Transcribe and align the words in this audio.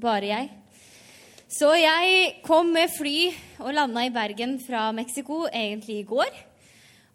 Bare 0.00 0.24
jeg. 0.24 0.46
Så 1.52 1.68
jeg 1.76 2.38
kom 2.46 2.70
med 2.72 2.88
fly 2.94 3.28
og 3.60 3.74
landa 3.76 4.06
i 4.06 4.12
Bergen 4.14 4.54
fra 4.62 4.86
Mexico 4.96 5.42
egentlig 5.50 5.98
i 6.00 6.06
går. 6.08 6.30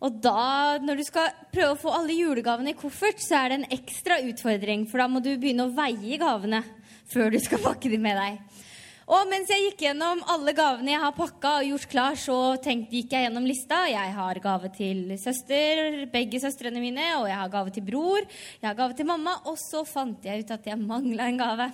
Og 0.06 0.20
da, 0.22 0.78
når 0.78 1.00
du 1.00 1.04
skal 1.08 1.32
prøve 1.50 1.74
å 1.74 1.80
få 1.82 1.96
alle 1.98 2.14
julegavene 2.14 2.76
i 2.76 2.78
koffert, 2.78 3.18
så 3.24 3.40
er 3.40 3.50
det 3.50 3.58
en 3.58 3.72
ekstra 3.80 4.20
utfordring. 4.28 4.86
For 4.86 5.02
da 5.02 5.08
må 5.10 5.24
du 5.26 5.32
begynne 5.34 5.66
å 5.66 5.74
veie 5.74 6.22
gavene 6.22 6.62
før 7.10 7.34
du 7.34 7.40
skal 7.42 7.64
pakke 7.66 7.90
dem 7.90 8.06
med 8.06 8.22
deg. 8.22 8.64
Og 9.08 9.26
mens 9.32 9.50
jeg 9.50 9.70
gikk 9.70 9.86
gjennom 9.88 10.22
alle 10.30 10.54
gavene 10.54 10.92
jeg 10.92 11.02
har 11.02 11.18
pakka 11.18 11.56
og 11.58 11.70
gjort 11.72 11.90
klar, 11.90 12.18
så 12.20 12.40
tenkte, 12.62 12.94
gikk 13.00 13.18
jeg 13.18 13.26
gjennom 13.26 13.50
lista. 13.50 13.86
Jeg 13.90 14.16
har 14.20 14.44
gave 14.44 14.70
til 14.78 15.16
søster, 15.18 16.04
begge 16.14 16.44
søstrene 16.44 16.84
mine, 16.84 17.10
og 17.24 17.26
jeg 17.32 17.42
har 17.42 17.54
gave 17.58 17.74
til 17.74 17.90
bror. 17.90 18.28
Jeg 18.62 18.70
har 18.70 18.78
gave 18.78 19.00
til 19.00 19.10
mamma, 19.10 19.40
og 19.50 19.58
så 19.66 19.88
fant 19.88 20.28
jeg 20.28 20.46
ut 20.46 20.60
at 20.60 20.76
jeg 20.76 20.84
mangla 20.84 21.32
en 21.32 21.42
gave. 21.42 21.72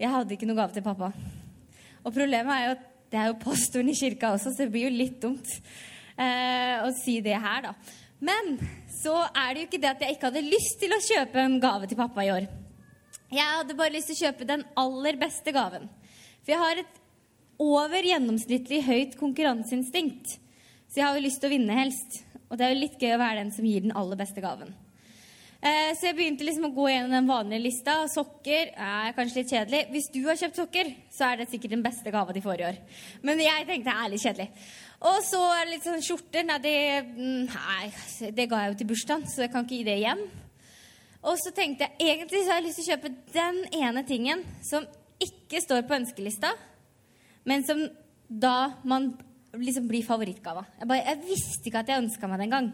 Jeg 0.00 0.08
hadde 0.08 0.32
ikke 0.32 0.48
noe 0.48 0.56
gave 0.56 0.72
til 0.72 0.84
pappa. 0.84 1.10
Og 2.00 2.14
problemet 2.14 2.54
er 2.54 2.62
jo 2.64 2.76
at 2.78 2.86
det 3.10 3.18
er 3.20 3.26
jo 3.28 3.40
pastoren 3.42 3.90
i 3.90 3.96
kirka 3.98 4.30
også, 4.32 4.52
så 4.54 4.64
det 4.64 4.72
blir 4.72 4.86
jo 4.86 4.94
litt 4.94 5.18
dumt 5.20 5.50
eh, 5.50 6.78
å 6.80 6.88
si 6.96 7.18
det 7.24 7.36
her, 7.42 7.66
da. 7.66 7.74
Men 8.20 8.54
så 9.00 9.16
er 9.28 9.52
det 9.52 9.62
jo 9.62 9.68
ikke 9.68 9.80
det 9.82 9.90
at 9.90 10.04
jeg 10.04 10.16
ikke 10.16 10.30
hadde 10.30 10.46
lyst 10.46 10.78
til 10.80 10.94
å 10.94 11.02
kjøpe 11.04 11.42
en 11.42 11.58
gave 11.62 11.88
til 11.90 11.98
pappa 11.98 12.24
i 12.24 12.32
år. 12.32 12.48
Jeg 13.30 13.46
hadde 13.58 13.76
bare 13.78 13.94
lyst 13.94 14.10
til 14.10 14.18
å 14.18 14.22
kjøpe 14.28 14.48
den 14.48 14.64
aller 14.80 15.18
beste 15.20 15.54
gaven. 15.54 15.86
For 16.40 16.54
jeg 16.54 16.62
har 16.62 16.82
et 16.82 17.00
over 17.60 18.06
gjennomsnittlig 18.08 18.80
høyt 18.86 19.16
konkurranseinstinkt. 19.20 20.38
Så 20.88 21.00
jeg 21.00 21.06
har 21.06 21.18
jo 21.18 21.26
lyst 21.26 21.42
til 21.42 21.50
å 21.50 21.54
vinne 21.54 21.76
helst. 21.76 22.22
Og 22.48 22.58
det 22.58 22.66
er 22.66 22.72
jo 22.72 22.80
litt 22.82 23.00
gøy 23.00 23.14
å 23.14 23.20
være 23.20 23.42
den 23.42 23.52
som 23.54 23.68
gir 23.68 23.84
den 23.84 23.94
aller 23.96 24.18
beste 24.18 24.42
gaven. 24.42 24.72
Eh, 25.60 25.90
så 25.92 26.08
jeg 26.08 26.16
begynte 26.16 26.44
liksom 26.46 26.70
å 26.70 26.72
gå 26.72 26.86
gjennom 26.88 27.12
den 27.12 27.26
vanlige 27.28 27.64
lista. 27.66 27.98
Sokker 28.08 28.70
er 28.72 29.12
kanskje 29.16 29.42
litt 29.42 29.50
kjedelig. 29.52 29.80
Hvis 29.92 30.08
du 30.14 30.20
har 30.24 30.38
kjøpt 30.40 30.60
sokker, 30.62 30.92
så 31.12 31.26
er 31.26 31.40
det 31.42 31.50
sikkert 31.50 31.74
den 31.74 31.84
beste 31.84 32.12
gava 32.14 32.32
de 32.32 32.42
får 32.44 32.62
i 32.62 32.66
år. 32.70 32.78
Men 33.28 33.42
jeg 33.44 33.66
tenkte 33.68 33.90
det 33.90 33.96
er 33.96 34.12
litt 34.12 34.24
kjedelig. 34.24 34.48
Og 35.10 35.18
så 35.28 35.42
er 35.52 35.60
det 35.60 35.74
litt 35.74 35.88
sånn 35.88 36.06
skjorter. 36.06 36.46
Nei, 36.48 36.58
det, 36.64 36.76
mm, 37.10 37.52
nei, 37.52 38.30
det 38.38 38.48
ga 38.48 38.62
jeg 38.62 38.72
jo 38.72 38.80
til 38.80 38.90
bursdagen, 38.94 39.28
så 39.28 39.44
jeg 39.44 39.52
kan 39.52 39.68
ikke 39.68 39.76
gi 39.76 39.88
det 39.90 39.98
igjen. 40.00 40.24
Og 41.28 41.36
så 41.36 41.52
tenkte 41.52 41.90
jeg 41.90 42.14
egentlig 42.14 42.44
så 42.46 42.54
har 42.54 42.62
jeg 42.62 42.68
lyst 42.70 42.80
til 42.80 42.86
å 42.86 42.92
kjøpe 42.94 43.14
den 43.36 43.64
ene 43.82 44.04
tingen 44.08 44.44
som 44.64 44.88
ikke 45.20 45.60
står 45.60 45.84
på 45.84 45.98
ønskelista, 45.98 46.54
men 47.44 47.66
som 47.68 47.82
da 48.30 48.80
man 48.88 49.12
liksom 49.52 49.88
blir 49.90 50.06
favorittgava. 50.06 50.64
Jeg, 50.78 50.88
bare, 50.88 51.04
jeg 51.04 51.26
visste 51.26 51.68
ikke 51.68 51.82
at 51.82 51.92
jeg 51.92 52.06
ønska 52.06 52.30
meg 52.30 52.40
det 52.40 52.48
engang. 52.48 52.70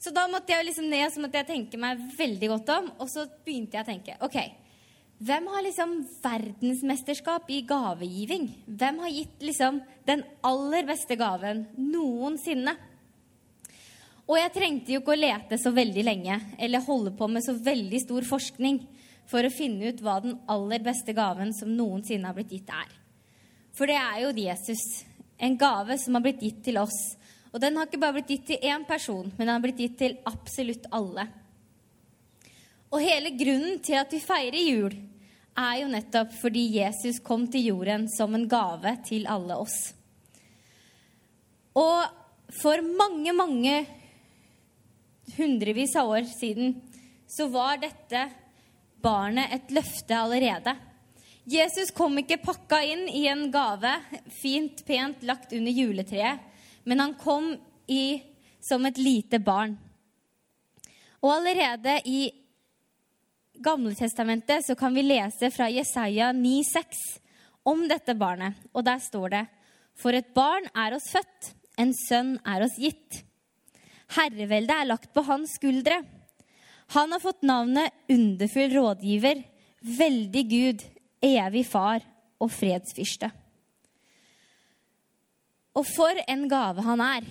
Så 0.00 0.12
da 0.16 0.24
måtte 0.32 0.54
jeg 0.54 0.64
liksom 0.64 0.88
ned 0.88 1.12
så 1.12 1.20
måtte 1.20 1.42
jeg 1.42 1.50
tenke 1.50 1.80
meg 1.80 2.00
veldig 2.16 2.48
godt 2.54 2.74
om, 2.78 2.90
og 3.02 3.08
så 3.12 3.26
begynte 3.44 3.76
jeg 3.76 3.84
å 3.84 3.90
tenke 3.90 4.16
OK, 4.24 4.38
hvem 5.20 5.48
har 5.52 5.64
liksom 5.66 5.90
verdensmesterskap 6.22 7.50
i 7.52 7.58
gavegiving? 7.68 8.46
Hvem 8.64 9.02
har 9.02 9.12
gitt 9.12 9.42
liksom 9.44 9.82
den 10.08 10.22
aller 10.48 10.86
beste 10.88 11.18
gaven 11.20 11.66
noensinne? 11.76 12.72
Og 14.30 14.38
jeg 14.38 14.54
trengte 14.54 14.94
jo 14.94 15.02
ikke 15.02 15.12
å 15.12 15.20
lete 15.20 15.58
så 15.60 15.74
veldig 15.76 16.06
lenge 16.06 16.38
eller 16.56 16.86
holde 16.86 17.12
på 17.18 17.28
med 17.28 17.44
så 17.44 17.52
veldig 17.52 18.00
stor 18.00 18.24
forskning 18.30 18.80
for 19.28 19.44
å 19.44 19.52
finne 19.52 19.90
ut 19.90 20.00
hva 20.00 20.16
den 20.24 20.38
aller 20.48 20.80
beste 20.86 21.12
gaven 21.14 21.52
som 21.52 21.76
noensinne 21.76 22.30
har 22.30 22.36
blitt 22.38 22.54
gitt, 22.54 22.70
er. 22.72 22.88
For 23.76 23.90
det 23.90 23.98
er 24.00 24.22
jo 24.24 24.32
Jesus. 24.46 25.04
En 25.36 25.58
gave 25.60 25.98
som 26.00 26.16
har 26.16 26.24
blitt 26.24 26.42
gitt 26.44 26.64
til 26.64 26.80
oss. 26.80 26.96
Og 27.50 27.60
den 27.62 27.76
har 27.76 27.88
ikke 27.88 28.00
bare 28.00 28.18
blitt 28.18 28.30
gitt 28.30 28.46
til 28.52 28.66
én 28.70 28.86
person, 28.86 29.30
men 29.36 29.46
den 29.46 29.54
har 29.54 29.62
blitt 29.62 29.80
gitt 29.82 29.96
til 29.98 30.18
absolutt 30.28 30.86
alle. 30.94 31.26
Og 32.90 33.02
hele 33.02 33.32
grunnen 33.38 33.78
til 33.82 33.98
at 33.98 34.10
vi 34.14 34.22
feirer 34.22 34.60
jul, 34.66 34.94
er 35.60 35.80
jo 35.82 35.88
nettopp 35.90 36.34
fordi 36.38 36.62
Jesus 36.78 37.18
kom 37.22 37.46
til 37.50 37.72
jorden 37.72 38.06
som 38.10 38.34
en 38.34 38.46
gave 38.50 38.94
til 39.06 39.26
alle 39.30 39.58
oss. 39.60 39.78
Og 41.76 42.06
for 42.60 42.82
mange, 42.82 43.34
mange 43.34 43.74
hundrevis 45.36 45.94
av 45.98 46.10
år 46.10 46.26
siden 46.30 46.74
så 47.30 47.46
var 47.50 47.78
dette 47.82 48.24
barnet 49.02 49.54
et 49.54 49.74
løfte 49.74 50.16
allerede. 50.16 50.74
Jesus 51.50 51.92
kom 51.96 52.18
ikke 52.20 52.40
pakka 52.42 52.82
inn 52.84 53.06
i 53.08 53.24
en 53.30 53.48
gave, 53.54 53.92
fint, 54.42 54.82
pent 54.86 55.22
lagt 55.26 55.54
under 55.56 55.72
juletreet, 55.72 56.49
men 56.84 57.00
han 57.00 57.14
kom 57.20 57.52
i, 57.86 58.22
som 58.60 58.84
et 58.86 58.98
lite 59.00 59.40
barn. 59.42 59.76
Og 61.20 61.32
allerede 61.34 62.00
i 62.08 62.30
Gamletestamentet 63.60 64.64
så 64.64 64.74
kan 64.78 64.94
vi 64.96 65.02
lese 65.04 65.50
fra 65.52 65.66
Jesaja 65.68 66.30
9,6 66.32 67.00
om 67.68 67.82
dette 67.88 68.14
barnet. 68.16 68.56
Og 68.72 68.86
der 68.86 69.02
står 69.04 69.34
det 69.34 69.42
For 70.00 70.16
et 70.16 70.30
barn 70.32 70.64
er 70.72 70.96
oss 70.96 71.10
født, 71.12 71.50
en 71.76 71.92
sønn 71.96 72.38
er 72.48 72.64
oss 72.64 72.78
gitt. 72.80 73.20
Herreveldet 74.16 74.72
er 74.74 74.88
lagt 74.88 75.12
på 75.12 75.24
hans 75.28 75.58
skuldre. 75.58 76.00
Han 76.96 77.12
har 77.12 77.22
fått 77.22 77.44
navnet 77.46 77.92
Underfull 78.10 78.72
rådgiver, 78.74 79.44
Veldig 79.80 80.44
Gud, 80.50 80.82
Evig 81.22 81.66
Far 81.68 82.02
og 82.40 82.50
Fredsfyrste. 82.52 83.30
Og 85.78 85.86
for 85.86 86.22
en 86.26 86.48
gave 86.50 86.82
han 86.84 87.02
er. 87.04 87.28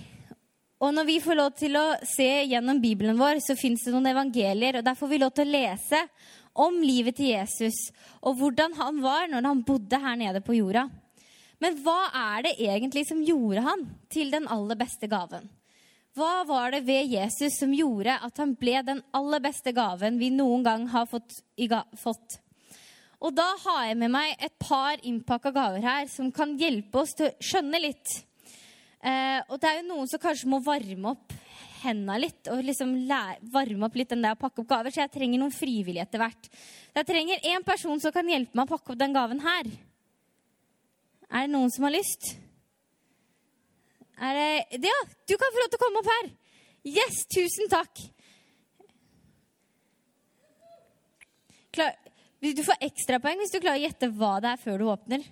Og 0.80 0.94
når 0.96 1.08
vi 1.10 1.18
får 1.20 1.36
lov 1.36 1.50
til 1.60 1.76
å 1.76 1.86
se 2.08 2.28
gjennom 2.48 2.80
Bibelen 2.80 3.18
vår, 3.20 3.42
så 3.44 3.56
fins 3.58 3.82
det 3.84 3.92
noen 3.92 4.08
evangelier. 4.14 4.78
Og 4.80 4.86
der 4.86 4.96
får 4.96 5.10
vi 5.10 5.20
lov 5.20 5.34
til 5.36 5.50
å 5.50 5.52
lese 5.52 6.00
om 6.60 6.80
livet 6.82 7.18
til 7.18 7.30
Jesus 7.30 7.76
og 8.26 8.40
hvordan 8.40 8.74
han 8.80 8.98
var 9.04 9.28
når 9.30 9.46
han 9.46 9.62
bodde 9.66 10.00
her 10.02 10.16
nede 10.18 10.42
på 10.44 10.56
jorda. 10.56 10.88
Men 11.60 11.76
hva 11.84 12.08
er 12.16 12.46
det 12.46 12.56
egentlig 12.64 13.04
som 13.08 13.20
gjorde 13.22 13.64
han 13.66 13.84
til 14.12 14.32
den 14.32 14.48
aller 14.50 14.78
beste 14.80 15.08
gaven? 15.10 15.44
Hva 16.16 16.40
var 16.48 16.72
det 16.74 16.80
ved 16.88 17.12
Jesus 17.12 17.60
som 17.60 17.74
gjorde 17.76 18.16
at 18.16 18.40
han 18.40 18.56
ble 18.58 18.80
den 18.82 19.02
aller 19.14 19.42
beste 19.44 19.72
gaven 19.76 20.18
vi 20.18 20.32
noen 20.34 20.64
gang 20.66 20.88
har 20.90 21.06
fått? 21.06 21.42
fått? 22.00 22.40
Og 23.20 23.36
da 23.36 23.46
har 23.66 23.84
jeg 23.90 24.00
med 24.00 24.10
meg 24.16 24.32
et 24.40 24.56
par 24.58 24.96
innpakka 25.04 25.52
gaver 25.52 25.84
her 25.84 26.08
som 26.10 26.32
kan 26.32 26.56
hjelpe 26.58 27.04
oss 27.04 27.12
til 27.14 27.28
å 27.28 27.36
skjønne 27.44 27.82
litt 27.84 28.16
Eh, 29.00 29.40
og 29.48 29.56
det 29.60 29.68
er 29.70 29.78
jo 29.80 29.88
noen 29.88 30.08
som 30.10 30.20
kanskje 30.20 30.48
må 30.50 30.58
varme 30.64 31.14
opp 31.14 31.32
henda 31.80 32.18
litt 32.20 32.50
og 32.52 32.60
liksom 32.64 32.92
varme 33.52 33.86
opp 33.86 33.96
litt 33.96 34.10
den 34.12 34.24
der 34.24 34.36
å 34.36 34.40
pakke 34.40 34.60
opp 34.60 34.68
gaver, 34.68 34.92
så 34.92 35.04
jeg 35.04 35.12
trenger 35.14 35.40
noen 35.40 35.54
frivillige 35.54 36.04
etter 36.04 36.20
hvert. 36.20 36.50
Jeg 36.96 37.08
trenger 37.08 37.48
én 37.54 37.64
person 37.64 38.02
som 38.02 38.12
kan 38.12 38.28
hjelpe 38.28 38.56
meg 38.58 38.68
å 38.68 38.74
pakke 38.74 38.92
opp 38.92 39.00
den 39.00 39.16
gaven 39.16 39.40
her. 39.44 39.70
Er 41.30 41.46
det 41.46 41.54
noen 41.54 41.72
som 41.72 41.86
har 41.86 41.94
lyst? 41.94 42.34
Er 44.20 44.36
det 44.36 44.84
Ja, 44.84 45.00
du 45.28 45.36
kan 45.40 45.52
få 45.54 45.62
lov 45.62 45.70
til 45.72 45.80
å 45.80 45.84
komme 45.86 46.02
opp 46.02 46.12
her. 46.12 46.30
Yes, 46.84 47.24
tusen 47.32 47.70
takk. 47.72 48.02
Klar, 51.70 51.94
du 52.42 52.62
får 52.66 52.82
ekstrapoeng 52.82 53.40
hvis 53.40 53.52
du 53.54 53.60
klarer 53.60 53.78
å 53.78 53.86
gjette 53.86 54.10
hva 54.18 54.38
det 54.42 54.52
er 54.52 54.60
før 54.60 54.80
du 54.80 54.88
åpner. 54.90 55.24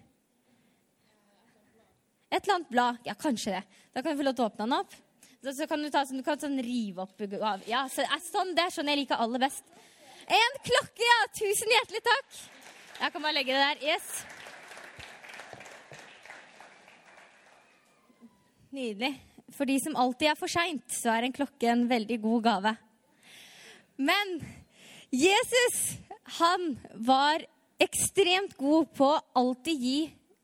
Et 2.28 2.42
eller 2.42 2.54
annet 2.58 2.72
blad. 2.72 2.96
Ja, 3.08 3.14
kanskje 3.16 3.58
det. 3.58 3.62
Da 3.94 4.02
kan 4.02 4.12
du 4.12 4.20
få 4.20 4.26
lov 4.26 4.36
til 4.36 4.44
å 4.44 4.48
åpne 4.50 4.66
den 4.66 4.76
opp. 4.78 4.96
Så, 5.38 5.52
så 5.54 5.68
kan 5.70 5.82
du, 5.82 5.88
ta, 5.90 6.02
du 6.04 6.22
kan 6.26 6.40
sånn 6.40 6.58
rive 6.62 7.04
opp 7.04 7.22
Ja, 7.68 7.84
så, 7.92 8.04
sånn, 8.26 8.56
Det 8.56 8.64
er 8.64 8.74
sånn 8.74 8.90
jeg 8.90 9.04
liker 9.04 9.22
aller 9.22 9.46
best. 9.46 9.64
En 10.28 10.58
klokke, 10.64 11.06
ja! 11.06 11.20
Tusen 11.38 11.72
hjertelig 11.72 12.02
takk. 12.04 12.40
Jeg 12.98 13.14
kan 13.14 13.22
bare 13.22 13.36
legge 13.36 13.54
det 13.54 13.62
der. 13.62 13.94
Yes. 13.94 14.08
Nydelig. 18.74 19.14
For 19.56 19.64
de 19.64 19.78
som 19.80 19.96
alltid 19.96 20.28
er 20.32 20.36
for 20.36 20.52
seint, 20.52 20.84
så 20.92 21.14
er 21.14 21.24
en 21.24 21.34
klokke 21.34 21.70
en 21.70 21.86
veldig 21.88 22.18
god 22.20 22.42
gave. 22.44 22.74
Men 23.96 24.34
Jesus, 25.14 25.78
han 26.38 26.74
var 26.94 27.46
ekstremt 27.80 28.58
god 28.58 28.90
på 28.98 29.08
å 29.14 29.22
alltid 29.40 29.86
gi 29.86 30.00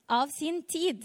av 0.08 0.32
sin 0.32 0.62
tid. 0.70 1.04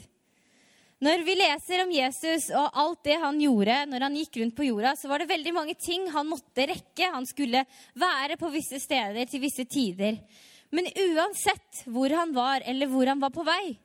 Når 1.00 1.22
vi 1.24 1.36
leser 1.40 1.80
om 1.86 1.92
Jesus 1.96 2.50
og 2.60 2.76
alt 2.76 3.06
det 3.08 3.16
han 3.22 3.38
gjorde 3.40 3.76
når 3.88 4.04
han 4.04 4.16
gikk 4.20 4.42
rundt 4.42 4.56
på 4.58 4.66
jorda, 4.68 4.92
så 5.00 5.08
var 5.08 5.22
det 5.22 5.30
veldig 5.30 5.54
mange 5.56 5.76
ting 5.80 6.10
han 6.12 6.28
måtte 6.28 6.66
rekke. 6.68 7.12
Han 7.14 7.28
skulle 7.28 7.62
være 7.96 8.36
på 8.40 8.50
visse 8.52 8.82
steder 8.84 9.30
til 9.32 9.44
visse 9.46 9.64
tider. 9.64 10.20
Men 10.76 10.90
uansett 10.92 11.86
hvor 11.88 12.12
han 12.12 12.34
var, 12.36 12.66
eller 12.68 12.92
hvor 12.92 13.08
han 13.08 13.22
var 13.24 13.32
på 13.32 13.48
vei, 13.48 13.78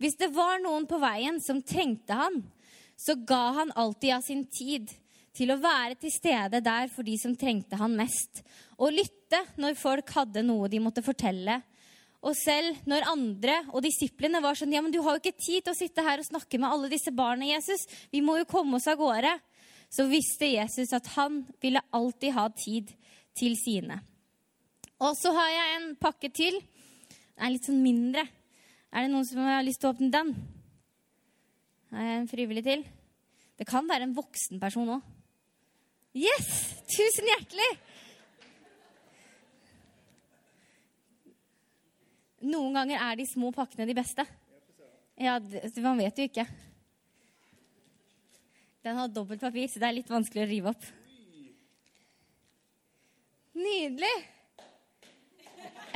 hvis 0.00 0.16
det 0.18 0.30
var 0.34 0.56
noen 0.62 0.88
på 0.88 0.98
veien 1.02 1.36
som 1.44 1.60
trengte 1.62 2.16
han, 2.16 2.40
så 2.96 3.18
ga 3.28 3.44
han 3.60 3.74
alltid 3.76 4.16
av 4.16 4.24
sin 4.24 4.46
tid 4.48 4.88
til 5.36 5.52
å 5.52 5.60
være 5.60 5.98
til 6.00 6.14
stede 6.14 6.62
der 6.64 6.88
for 6.94 7.06
de 7.06 7.18
som 7.20 7.36
trengte 7.36 7.76
han 7.76 7.94
mest, 7.98 8.40
og 8.80 8.94
lytte 8.94 9.42
når 9.60 9.76
folk 9.78 10.10
hadde 10.16 10.46
noe 10.46 10.70
de 10.72 10.80
måtte 10.82 11.04
fortelle. 11.04 11.60
Og 12.24 12.32
selv 12.38 12.78
når 12.88 13.08
andre 13.10 13.56
og 13.74 13.82
disiplene 13.84 14.40
var 14.44 14.56
sånn 14.56 14.72
Ja, 14.72 14.80
men 14.84 14.92
du 14.94 15.00
har 15.04 15.16
jo 15.16 15.22
ikke 15.22 15.36
tid 15.36 15.64
til 15.64 15.74
å 15.74 15.76
sitte 15.76 16.04
her 16.06 16.22
og 16.22 16.28
snakke 16.28 16.60
med 16.60 16.70
alle 16.70 16.88
disse 16.92 17.12
barna, 17.12 17.46
Jesus. 17.50 17.84
Vi 18.12 18.22
må 18.24 18.38
jo 18.40 18.48
komme 18.48 18.78
oss 18.78 18.88
av 18.88 18.96
gårde. 19.00 19.34
Så 19.92 20.08
visste 20.10 20.48
Jesus 20.48 20.94
at 20.96 21.12
han 21.14 21.42
ville 21.62 21.84
alltid 21.94 22.34
ha 22.34 22.48
tid 22.56 22.90
til 23.36 23.54
sine. 23.60 24.00
Og 25.04 25.12
så 25.18 25.34
har 25.36 25.50
jeg 25.52 25.76
en 25.76 25.88
pakke 26.00 26.30
til. 26.34 26.56
Den 27.34 27.46
er 27.46 27.54
litt 27.54 27.68
sånn 27.68 27.82
mindre. 27.84 28.24
Er 28.94 29.04
det 29.04 29.12
noen 29.12 29.26
som 29.28 29.44
har 29.44 29.64
lyst 29.66 29.82
til 29.82 29.90
å 29.90 29.94
åpne 29.94 30.10
den? 30.14 30.32
Har 31.94 32.08
jeg 32.08 32.20
en 32.22 32.30
frivillig 32.30 32.64
til? 32.66 32.84
Det 33.58 33.66
kan 33.68 33.86
være 33.86 34.08
en 34.08 34.16
voksen 34.16 34.62
person 34.62 34.96
òg. 34.96 35.10
Yes! 36.14 36.48
Tusen 36.90 37.26
hjertelig! 37.26 37.70
Noen 42.44 42.76
ganger 42.76 43.00
er 43.00 43.16
de 43.16 43.26
små 43.28 43.50
pakkene 43.54 43.86
de 43.88 43.96
beste. 43.96 44.24
Ja, 45.16 45.38
Man 45.80 46.00
vet 46.02 46.18
jo 46.18 46.26
ikke. 46.28 46.44
Den 48.84 48.96
har 49.00 49.08
dobbelt 49.08 49.40
papir, 49.40 49.68
så 49.68 49.80
det 49.80 49.88
er 49.88 49.96
litt 49.96 50.10
vanskelig 50.12 50.44
å 50.44 50.50
rive 50.50 50.72
opp. 50.74 50.84
Nydelig! 53.54 54.16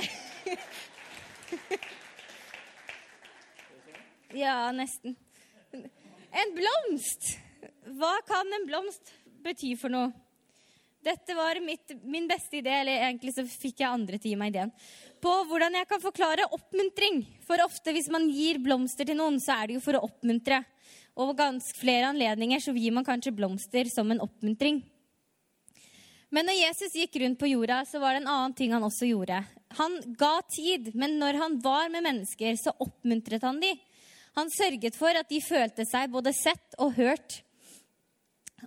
Ja, 4.37 4.69
nesten. 4.77 5.15
En 5.73 6.51
blomst! 6.53 7.39
Hva 7.97 8.11
kan 8.29 8.51
en 8.53 8.67
blomst 8.69 9.15
bety 9.41 9.71
for 9.81 9.89
noe? 9.89 10.11
Dette 11.05 11.35
var 11.35 11.61
mitt, 11.63 11.93
min 12.03 12.27
beste 12.29 12.59
idé, 12.59 12.73
eller 12.81 13.05
egentlig 13.07 13.33
så 13.37 13.45
fikk 13.47 13.85
jeg 13.85 13.89
andre 13.89 14.19
til 14.19 14.33
å 14.33 14.33
gi 14.33 14.41
meg 14.41 14.51
ideen, 14.51 14.73
på 15.23 15.33
hvordan 15.47 15.79
jeg 15.79 15.89
kan 15.91 16.03
forklare 16.03 16.49
oppmuntring. 16.57 17.23
For 17.47 17.63
ofte 17.63 17.95
hvis 17.95 18.11
man 18.13 18.27
gir 18.35 18.59
blomster 18.63 19.07
til 19.07 19.19
noen, 19.21 19.39
så 19.43 19.61
er 19.61 19.69
det 19.69 19.79
jo 19.79 19.85
for 19.85 19.99
å 19.99 20.05
oppmuntre. 20.09 20.61
Og 21.19 21.31
ved 21.31 21.41
ganske 21.41 21.79
flere 21.79 22.11
anledninger 22.11 22.63
så 22.63 22.75
gir 22.75 22.95
man 22.95 23.07
kanskje 23.07 23.35
blomster 23.35 23.91
som 23.91 24.11
en 24.11 24.23
oppmuntring. 24.27 24.83
Men 26.35 26.45
når 26.45 26.59
Jesus 26.59 26.97
gikk 26.99 27.17
rundt 27.23 27.39
på 27.41 27.49
jorda, 27.49 27.81
så 27.89 28.03
var 28.03 28.15
det 28.15 28.25
en 28.25 28.33
annen 28.35 28.55
ting 28.59 28.75
han 28.75 28.85
også 28.85 29.09
gjorde. 29.09 29.41
Han 29.79 29.97
ga 30.19 30.35
tid, 30.51 30.91
men 30.99 31.17
når 31.21 31.39
han 31.41 31.59
var 31.65 31.89
med 31.93 32.05
mennesker, 32.05 32.59
så 32.61 32.75
oppmuntret 32.85 33.47
han 33.47 33.61
dem. 33.63 33.79
Han 34.37 34.51
sørget 34.53 34.95
for 34.99 35.17
at 35.19 35.31
de 35.31 35.41
følte 35.43 35.87
seg 35.89 36.13
både 36.13 36.35
sett 36.37 36.77
og 36.79 36.95
hørt. 36.99 37.41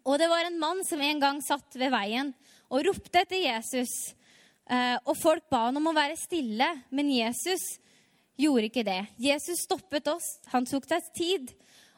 Og 0.06 0.18
det 0.20 0.30
var 0.32 0.48
en 0.48 0.60
mann 0.60 0.82
som 0.88 1.02
en 1.04 1.22
gang 1.22 1.42
satt 1.44 1.76
ved 1.78 1.92
veien 1.94 2.34
og 2.72 2.86
ropte 2.88 3.24
etter 3.24 3.44
Jesus. 3.44 3.92
Eh, 4.72 4.98
og 5.04 5.18
folk 5.20 5.50
ba 5.52 5.68
han 5.68 5.80
om 5.80 5.90
å 5.92 5.96
være 5.96 6.20
stille, 6.20 6.68
men 6.96 7.12
Jesus 7.12 7.76
gjorde 8.40 8.70
ikke 8.70 8.86
det. 8.88 9.02
Jesus 9.22 9.66
stoppet 9.68 10.08
oss. 10.12 10.38
Han 10.54 10.68
tok 10.70 10.88
seg 10.90 11.12
tid. 11.18 11.52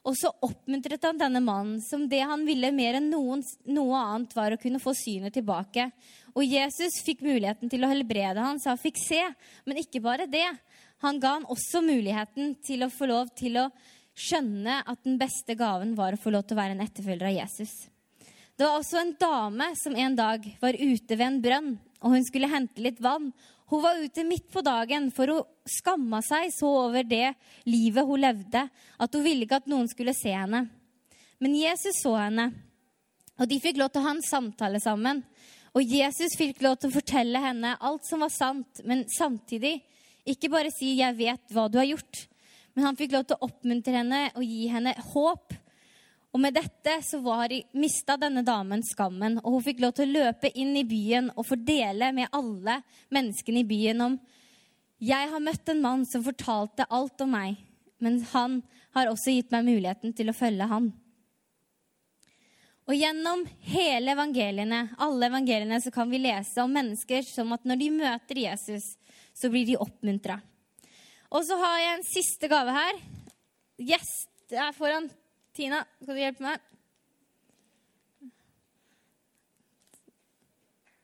Og 0.03 0.17
så 0.19 0.33
oppmuntret 0.43 1.05
han 1.07 1.19
denne 1.19 1.39
mannen 1.39 1.77
som 1.79 2.01
det 2.11 2.19
han 2.27 2.41
ville 2.43 2.73
mer 2.75 2.97
enn 2.97 3.07
noen, 3.07 3.43
noe 3.71 4.01
annet, 4.01 4.33
var 4.35 4.51
å 4.51 4.59
kunne 4.59 4.81
få 4.83 4.91
synet 4.99 5.37
tilbake. 5.37 5.87
Og 6.35 6.43
Jesus 6.43 6.99
fikk 7.05 7.21
muligheten 7.23 7.71
til 7.71 7.85
å 7.85 7.91
helbrede 7.91 8.43
han, 8.43 8.59
så 8.59 8.73
han 8.73 8.81
fikk 8.81 8.99
se. 8.99 9.21
Men 9.63 9.79
ikke 9.79 10.03
bare 10.03 10.27
det. 10.27 10.49
Han 11.05 11.21
ga 11.23 11.37
han 11.37 11.47
også 11.51 11.79
muligheten 11.85 12.57
til 12.65 12.83
å 12.83 12.91
få 12.91 13.07
lov 13.13 13.31
til 13.37 13.61
å 13.61 13.69
skjønne 14.13 14.81
at 14.85 15.01
den 15.05 15.17
beste 15.21 15.55
gaven 15.57 15.95
var 15.97 16.13
å 16.13 16.21
få 16.21 16.33
lov 16.33 16.45
til 16.45 16.57
å 16.57 16.61
være 16.61 16.77
en 16.77 16.85
etterfølger 16.85 17.29
av 17.29 17.37
Jesus. 17.37 17.73
Det 18.53 18.67
var 18.67 18.77
også 18.77 18.99
en 19.01 19.15
dame 19.17 19.71
som 19.79 19.95
en 19.97 20.15
dag 20.17 20.45
var 20.61 20.77
ute 20.77 21.17
ved 21.17 21.25
en 21.25 21.41
brønn, 21.41 21.71
og 22.03 22.13
hun 22.13 22.25
skulle 22.27 22.51
hente 22.51 22.83
litt 22.85 23.01
vann. 23.01 23.31
Hun 23.71 23.81
var 23.81 23.97
ute 23.97 24.25
midt 24.27 24.51
på 24.53 24.61
dagen, 24.61 25.09
for 25.15 25.31
hun 25.31 25.69
skamma 25.69 26.19
seg 26.25 26.51
så 26.53 26.69
over 26.83 27.07
det 27.07 27.33
livet 27.65 28.05
hun 28.05 28.21
levde, 28.21 28.67
at 28.69 29.17
hun 29.17 29.25
ville 29.25 29.47
ikke 29.47 29.63
at 29.63 29.71
noen 29.71 29.89
skulle 29.89 30.13
se 30.17 30.35
henne. 30.35 30.67
Men 31.41 31.57
Jesus 31.57 32.03
så 32.03 32.13
henne, 32.19 32.51
og 33.39 33.49
de 33.49 33.57
fikk 33.63 33.79
lov 33.81 33.89
til 33.89 34.03
å 34.03 34.05
ha 34.05 34.13
en 34.13 34.25
samtale 34.27 34.79
sammen. 34.83 35.23
Og 35.73 35.89
Jesus 35.89 36.37
fikk 36.37 36.61
lov 36.61 36.77
til 36.77 36.91
å 36.91 36.97
fortelle 36.99 37.41
henne 37.41 37.73
alt 37.81 38.05
som 38.05 38.21
var 38.21 38.29
sant, 38.31 38.83
men 38.85 39.07
samtidig 39.09 39.79
ikke 40.29 40.51
bare 40.53 40.69
si 40.71 40.93
'jeg 40.95 41.17
vet 41.17 41.49
hva 41.51 41.67
du 41.67 41.79
har 41.79 41.89
gjort', 41.89 42.27
men 42.73 42.87
han 42.87 42.97
fikk 42.97 43.13
lov 43.13 43.27
til 43.27 43.37
å 43.37 43.47
oppmuntre 43.47 43.99
henne 43.99 44.21
og 44.33 44.45
gi 44.45 44.67
henne 44.71 44.95
håp. 45.13 45.53
Og 46.33 46.41
med 46.41 46.55
dette 46.57 46.95
så 47.05 47.19
var, 47.21 47.53
mista 47.77 48.15
denne 48.17 48.41
damen 48.45 48.81
skammen, 48.85 49.37
og 49.43 49.57
hun 49.57 49.65
fikk 49.67 49.83
lov 49.83 49.93
til 49.97 50.09
å 50.09 50.23
løpe 50.23 50.49
inn 50.57 50.73
i 50.79 50.85
byen 50.87 51.29
og 51.35 51.45
fordele 51.45 52.09
med 52.17 52.33
alle 52.33 52.79
menneskene 53.13 53.61
i 53.61 53.69
byen 53.69 54.01
om 54.01 54.19
'Jeg 55.03 55.29
har 55.29 55.39
møtt 55.39 55.69
en 55.69 55.81
mann 55.81 56.05
som 56.05 56.23
fortalte 56.23 56.85
alt 56.89 57.21
om 57.21 57.31
meg', 57.31 57.57
men 57.99 58.21
han 58.31 58.63
har 58.93 59.07
også 59.07 59.33
gitt 59.35 59.51
meg 59.51 59.65
muligheten 59.65 60.13
til 60.15 60.29
å 60.29 60.37
følge 60.37 60.67
han. 60.69 60.93
Og 62.87 62.95
gjennom 62.95 63.45
hele 63.59 64.11
evangeliene, 64.11 64.95
alle 64.97 65.27
evangeliene, 65.27 65.79
så 65.81 65.91
kan 65.91 66.09
vi 66.09 66.17
lese 66.17 66.63
om 66.63 66.71
mennesker 66.71 67.21
som 67.23 67.53
at 67.55 67.63
når 67.63 67.79
de 67.79 67.89
møter 67.89 68.41
Jesus, 68.43 68.97
så 69.33 69.49
blir 69.49 69.65
de 69.65 69.77
oppmuntra. 69.79 70.41
Og 71.33 71.41
så 71.47 71.57
har 71.57 71.79
jeg 71.81 71.93
en 71.97 72.05
siste 72.05 72.49
gave 72.49 72.73
her. 72.75 72.99
Yes, 73.81 74.09
det 74.51 74.59
er 74.61 74.75
foran 74.77 75.07
Tina. 75.57 75.79
Skal 76.01 76.13
du 76.13 76.21
hjelpe 76.21 76.45
meg? 76.45 76.59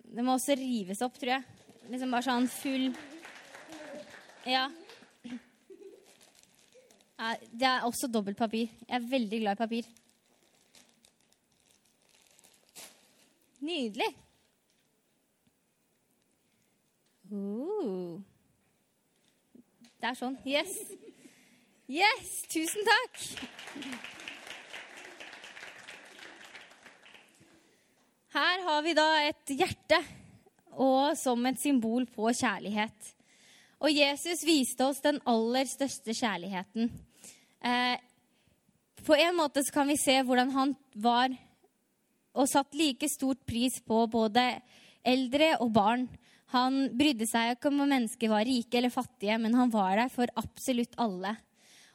Det 0.09 0.25
må 0.25 0.35
også 0.37 0.57
rives 0.57 1.01
opp, 1.05 1.17
tror 1.17 1.33
jeg. 1.35 1.57
Liksom 1.89 2.13
bare 2.13 2.27
sånn 2.27 2.49
full 2.53 2.91
Ja. 4.45 4.67
Det 7.51 7.67
er 7.67 7.83
også 7.83 8.07
dobbelt 8.07 8.37
papir. 8.37 8.69
Jeg 8.85 8.95
er 8.95 9.09
veldig 9.09 9.39
glad 9.41 9.57
i 9.57 9.63
papir. 9.65 9.89
Nydelig. 13.65 14.13
Det 20.10 20.16
sånn. 20.18 20.39
Yes. 20.42 20.72
Yes! 21.86 22.30
Tusen 22.50 22.82
takk. 22.82 23.18
Her 28.34 28.63
har 28.66 28.80
vi 28.88 28.96
da 28.98 29.06
et 29.28 29.54
hjerte, 29.54 30.00
og 30.82 31.13
som 31.20 31.46
et 31.46 31.62
symbol 31.62 32.08
på 32.10 32.32
kjærlighet. 32.39 33.12
Og 33.86 33.94
Jesus 33.94 34.42
viste 34.50 34.88
oss 34.88 35.04
den 35.06 35.22
aller 35.30 35.70
største 35.70 36.16
kjærligheten. 36.18 36.89
Eh, 37.62 38.01
på 39.06 39.13
en 39.13 39.38
måte 39.38 39.62
så 39.62 39.75
kan 39.78 39.94
vi 39.94 40.00
se 40.01 40.18
hvordan 40.25 40.56
han 40.58 40.74
var 40.98 41.38
og 42.34 42.50
satt 42.50 42.74
like 42.74 43.13
stort 43.13 43.46
pris 43.46 43.78
på 43.86 44.08
både 44.10 44.56
eldre 45.06 45.54
og 45.62 45.70
barn. 45.78 46.10
Han 46.53 46.79
brydde 46.98 47.27
seg 47.29 47.53
ikke 47.53 47.70
om 47.70 47.84
om 47.84 47.91
mennesker 47.94 48.32
var 48.32 48.48
rike 48.48 48.79
eller 48.79 48.94
fattige, 48.94 49.38
men 49.38 49.58
han 49.58 49.70
var 49.74 50.00
der 50.00 50.10
for 50.13 50.32
absolutt 50.39 50.98
alle. 50.98 51.36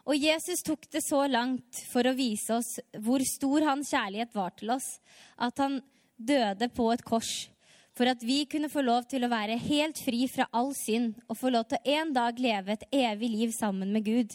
Og 0.04 0.20
Jesus 0.20 0.62
tok 0.62 0.84
det 0.92 1.00
så 1.02 1.24
langt 1.26 1.80
for 1.88 2.06
å 2.06 2.14
vise 2.14 2.54
oss 2.54 2.76
hvor 3.02 3.24
stor 3.26 3.64
hans 3.70 3.90
kjærlighet 3.90 4.34
var 4.36 4.52
til 4.58 4.74
oss, 4.76 4.98
at 5.40 5.58
han 5.58 5.80
døde 6.16 6.68
på 6.76 6.90
et 6.92 7.02
kors 7.06 7.48
for 7.94 8.10
at 8.10 8.22
vi 8.26 8.42
kunne 8.50 8.70
få 8.70 8.82
lov 8.82 9.06
til 9.10 9.24
å 9.24 9.30
være 9.30 9.58
helt 9.68 10.00
fri 10.02 10.26
fra 10.30 10.48
all 10.56 10.72
synd 10.76 11.14
og 11.28 11.38
få 11.38 11.52
lov 11.54 11.68
til 11.70 11.78
å 11.78 11.94
en 12.00 12.10
dag 12.16 12.40
leve 12.42 12.74
et 12.74 12.86
evig 12.90 13.30
liv 13.30 13.54
sammen 13.54 13.92
med 13.94 14.06
Gud. 14.06 14.34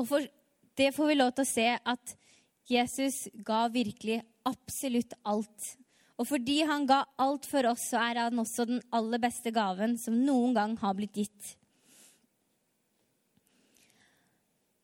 Og 0.00 0.08
for 0.08 0.24
det 0.80 0.92
får 0.96 1.10
vi 1.10 1.18
lov 1.18 1.34
til 1.36 1.44
å 1.44 1.52
se 1.52 1.68
at 1.76 2.14
Jesus 2.70 3.26
ga 3.44 3.66
virkelig 3.72 4.22
absolutt 4.48 5.12
alt 5.28 5.74
og 6.22 6.28
fordi 6.28 6.60
han 6.62 6.84
ga 6.86 7.00
alt 7.18 7.48
for 7.50 7.66
oss, 7.66 7.88
så 7.90 7.98
er 7.98 8.20
han 8.22 8.38
også 8.38 8.68
den 8.68 8.82
aller 8.94 9.18
beste 9.18 9.50
gaven 9.50 9.96
som 9.98 10.14
noen 10.22 10.54
gang 10.54 10.76
har 10.78 10.94
blitt 10.94 11.16
gitt. 11.18 11.48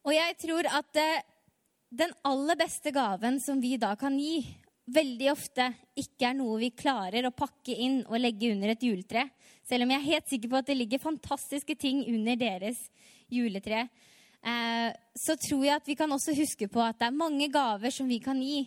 Og 0.02 0.14
jeg 0.16 0.35
tror 0.42 0.66
at 0.73 0.99
eh, 0.99 1.21
den 1.95 2.11
aller 2.26 2.59
beste 2.59 2.90
gaven 2.90 3.38
som 3.45 3.61
vi 3.62 3.76
da 3.78 3.92
kan 4.00 4.16
gi, 4.18 4.40
veldig 4.88 5.28
ofte 5.30 5.68
ikke 6.00 6.30
er 6.30 6.38
noe 6.40 6.57
vi 6.59 6.73
klarer 6.75 7.28
å 7.28 7.35
pakke 7.37 7.76
inn 7.87 8.00
og 8.09 8.18
legge 8.18 8.50
under 8.54 8.73
et 8.73 8.83
juletre. 8.88 9.28
Selv 9.68 9.85
om 9.85 9.92
jeg 9.95 10.00
er 10.00 10.09
helt 10.09 10.33
sikker 10.33 10.50
på 10.50 10.59
at 10.59 10.73
det 10.73 10.78
ligger 10.80 11.02
fantastiske 11.02 11.76
ting 11.78 12.00
under 12.09 12.40
deres 12.40 12.80
juletre. 13.30 13.85
Eh, 14.42 14.88
så 15.14 15.37
tror 15.38 15.68
jeg 15.68 15.76
at 15.76 15.92
vi 15.92 15.97
kan 15.99 16.11
også 16.11 16.35
huske 16.35 16.66
på 16.73 16.83
at 16.83 16.99
det 16.99 17.12
er 17.12 17.21
mange 17.21 17.47
gaver 17.52 17.95
som 17.95 18.11
vi 18.11 18.18
kan 18.25 18.42
gi, 18.42 18.64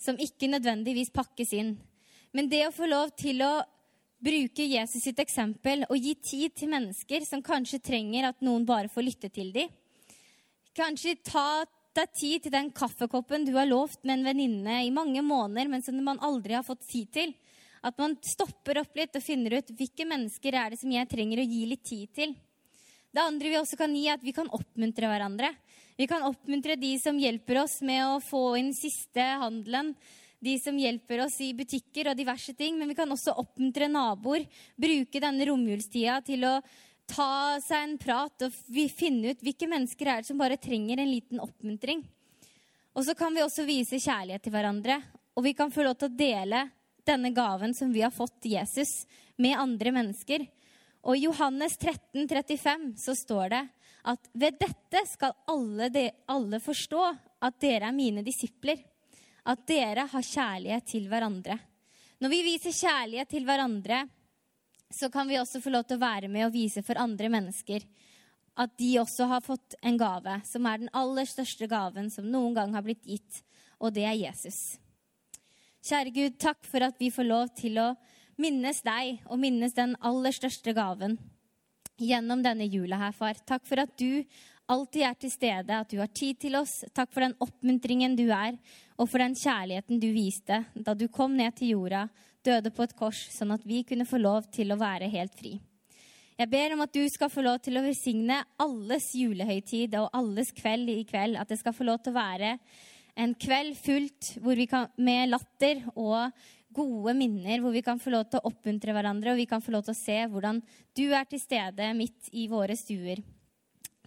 som 0.00 0.16
ikke 0.16 0.48
nødvendigvis 0.54 1.12
pakkes 1.12 1.52
inn. 1.60 1.76
Men 2.36 2.50
det 2.52 2.66
å 2.66 2.74
få 2.74 2.84
lov 2.84 3.14
til 3.16 3.40
å 3.40 3.54
bruke 4.20 4.64
Jesus 4.68 5.06
sitt 5.06 5.20
eksempel 5.22 5.86
og 5.88 5.96
gi 5.96 6.12
tid 6.20 6.52
til 6.56 6.68
mennesker 6.68 7.24
som 7.24 7.40
kanskje 7.44 7.80
trenger 7.80 8.28
at 8.28 8.44
noen 8.44 8.66
bare 8.68 8.90
får 8.92 9.06
lytte 9.06 9.30
til 9.32 9.54
dem. 9.54 9.70
Kanskje 10.76 11.14
ta 11.24 11.64
deg 11.96 12.12
tid 12.12 12.44
til 12.44 12.52
den 12.52 12.68
kaffekoppen 12.76 13.46
du 13.46 13.54
har 13.56 13.68
lovt 13.70 14.02
med 14.04 14.18
en 14.18 14.26
venninne 14.28 14.82
i 14.84 14.92
mange 14.92 15.22
måneder, 15.24 15.70
men 15.72 15.84
som 15.84 15.96
man 16.04 16.20
aldri 16.20 16.58
har 16.58 16.66
fått 16.66 16.84
tid 16.90 17.08
til. 17.14 17.32
At 17.80 17.96
man 18.02 18.18
stopper 18.20 18.82
opp 18.82 18.98
litt 18.98 19.16
og 19.16 19.24
finner 19.24 19.56
ut 19.56 19.72
hvilke 19.78 20.04
mennesker 20.08 20.58
er 20.60 20.74
det 20.74 20.80
som 20.82 20.92
jeg 20.92 21.08
trenger 21.08 21.40
å 21.40 21.48
gi 21.48 21.62
litt 21.70 21.86
tid 21.88 22.12
til. 22.18 22.36
Det 23.16 23.24
andre 23.24 23.48
vi 23.48 23.56
også 23.56 23.78
kan 23.80 23.96
gi, 23.96 24.04
er 24.10 24.18
at 24.18 24.26
vi 24.26 24.36
kan 24.36 24.52
oppmuntre 24.52 25.08
hverandre. 25.08 25.54
Vi 25.96 26.04
kan 26.10 26.26
oppmuntre 26.28 26.76
de 26.76 26.92
som 27.00 27.16
hjelper 27.16 27.62
oss 27.62 27.78
med 27.80 28.02
å 28.04 28.20
få 28.20 28.58
inn 28.60 28.74
siste 28.76 29.24
handelen. 29.40 29.94
De 30.46 30.54
som 30.62 30.76
hjelper 30.78 31.24
oss 31.24 31.40
i 31.42 31.52
butikker 31.58 32.12
og 32.12 32.18
diverse 32.18 32.54
ting. 32.54 32.76
Men 32.78 32.92
vi 32.92 32.98
kan 32.98 33.10
også 33.10 33.34
oppmuntre 33.42 33.88
naboer. 33.90 34.46
Bruke 34.78 35.22
denne 35.22 35.48
romjulstida 35.48 36.20
til 36.26 36.46
å 36.46 36.60
ta 37.06 37.58
seg 37.62 37.82
en 37.82 37.98
prat 37.98 38.46
og 38.46 38.54
finne 38.94 39.32
ut 39.32 39.42
hvilke 39.44 39.68
mennesker 39.70 40.10
er 40.10 40.22
det 40.22 40.30
som 40.30 40.38
bare 40.38 40.58
trenger 40.58 41.02
en 41.02 41.10
liten 41.10 41.42
oppmuntring. 41.42 42.02
Og 42.96 43.04
så 43.04 43.14
kan 43.18 43.34
vi 43.34 43.44
også 43.44 43.66
vise 43.68 44.00
kjærlighet 44.00 44.46
til 44.46 44.54
hverandre. 44.54 45.00
Og 45.36 45.44
vi 45.44 45.52
kan 45.56 45.72
få 45.72 45.84
lov 45.84 45.98
til 46.00 46.08
å 46.08 46.16
dele 46.16 46.62
denne 47.06 47.30
gaven 47.34 47.74
som 47.76 47.92
vi 47.92 48.02
har 48.02 48.14
fått 48.14 48.48
Jesus, 48.48 49.04
med 49.36 49.58
andre 49.60 49.92
mennesker. 49.92 50.46
Og 51.06 51.18
i 51.18 51.26
Johannes 51.26 51.76
13, 51.76 52.24
35 52.26 52.86
så 52.98 53.14
står 53.14 53.50
det 53.52 53.62
at 54.10 54.30
ved 54.32 54.56
dette 54.58 55.02
skal 55.10 55.34
alle, 55.50 55.90
de, 55.92 56.06
alle 56.30 56.58
forstå 56.62 57.02
at 57.46 57.58
dere 57.62 57.90
er 57.90 57.94
mine 57.94 58.24
disipler. 58.26 58.80
At 59.46 59.62
dere 59.68 60.08
har 60.10 60.26
kjærlighet 60.26 60.88
til 60.90 61.06
hverandre. 61.10 61.58
Når 62.20 62.32
vi 62.32 62.42
viser 62.46 62.74
kjærlighet 62.74 63.30
til 63.30 63.44
hverandre, 63.46 64.02
så 64.90 65.10
kan 65.12 65.28
vi 65.28 65.38
også 65.38 65.60
få 65.62 65.70
lov 65.74 65.84
til 65.86 65.98
å 65.98 66.04
være 66.06 66.30
med 66.32 66.46
og 66.48 66.54
vise 66.54 66.82
for 66.86 66.98
andre 66.98 67.30
mennesker 67.32 67.84
at 68.56 68.72
de 68.80 68.94
også 69.00 69.28
har 69.28 69.44
fått 69.44 69.76
en 69.84 69.98
gave, 70.00 70.38
som 70.48 70.66
er 70.68 70.80
den 70.80 70.92
aller 70.96 71.28
største 71.28 71.68
gaven 71.68 72.08
som 72.12 72.28
noen 72.30 72.54
gang 72.56 72.72
har 72.76 72.84
blitt 72.86 73.04
gitt, 73.04 73.42
og 73.76 73.92
det 73.92 74.06
er 74.08 74.16
Jesus. 74.16 74.78
Kjære 75.84 76.12
Gud, 76.14 76.38
takk 76.40 76.64
for 76.66 76.86
at 76.86 76.96
vi 76.98 77.12
får 77.12 77.28
lov 77.28 77.50
til 77.58 77.76
å 77.78 77.90
minnes 78.40 78.80
deg 78.84 79.20
og 79.28 79.40
minnes 79.42 79.76
den 79.76 79.94
aller 80.04 80.34
største 80.34 80.72
gaven 80.76 81.18
gjennom 82.00 82.42
denne 82.44 82.66
jula 82.68 82.98
her, 83.00 83.14
far. 83.16 83.36
Takk 83.48 83.68
for 83.68 83.80
at 83.84 83.92
du 84.00 84.24
alltid 84.72 85.04
er 85.06 85.20
til 85.20 85.32
stede, 85.32 85.76
at 85.76 85.92
du 85.92 86.00
har 86.00 86.10
tid 86.10 86.40
til 86.40 86.56
oss. 86.58 86.80
Takk 86.96 87.12
for 87.12 87.24
den 87.24 87.36
oppmuntringen 87.44 88.16
du 88.18 88.26
er, 88.32 88.56
og 88.96 89.08
for 89.08 89.20
den 89.20 89.36
kjærligheten 89.36 90.00
du 90.00 90.08
viste 90.14 90.62
da 90.74 90.94
du 90.96 91.06
kom 91.12 91.36
ned 91.36 91.56
til 91.58 91.74
jorda, 91.74 92.06
døde 92.46 92.72
på 92.72 92.86
et 92.86 92.94
kors, 92.96 93.26
sånn 93.34 93.54
at 93.54 93.64
vi 93.66 93.82
kunne 93.86 94.06
få 94.08 94.20
lov 94.20 94.46
til 94.54 94.72
å 94.72 94.80
være 94.80 95.10
helt 95.12 95.34
fri. 95.36 95.56
Jeg 96.36 96.50
ber 96.52 96.74
om 96.74 96.82
at 96.84 96.92
du 96.92 97.00
skal 97.08 97.30
få 97.32 97.42
lov 97.44 97.62
til 97.64 97.78
å 97.78 97.84
velsigne 97.84 98.42
alles 98.60 99.08
julehøytid 99.16 99.94
og 100.00 100.10
alles 100.16 100.52
kveld 100.56 100.90
i 100.92 101.04
kveld. 101.08 101.38
At 101.40 101.48
det 101.48 101.56
skal 101.62 101.72
få 101.72 101.86
lov 101.88 102.02
til 102.04 102.12
å 102.12 102.18
være 102.18 102.58
en 103.16 103.32
kveld 103.40 103.78
fullt 103.80 104.34
kan, 104.68 104.90
med 105.00 105.30
latter 105.32 105.80
og 105.94 106.36
gode 106.76 107.14
minner, 107.16 107.62
hvor 107.64 107.72
vi 107.72 107.80
kan 107.84 108.00
få 108.02 108.12
lov 108.12 108.26
til 108.28 108.42
å 108.42 108.50
oppmuntre 108.50 108.92
hverandre, 108.92 109.32
og 109.32 109.40
vi 109.40 109.48
kan 109.48 109.64
få 109.64 109.72
lov 109.72 109.86
til 109.86 109.96
å 109.96 110.02
se 110.02 110.18
hvordan 110.28 110.60
du 110.96 111.06
er 111.08 111.24
til 111.30 111.40
stede 111.40 111.88
midt 111.96 112.28
i 112.36 112.44
våre 112.52 112.76
stuer. 112.76 113.24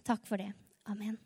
Takk 0.06 0.22
for 0.28 0.38
det. 0.38 0.52
Amen. 0.86 1.18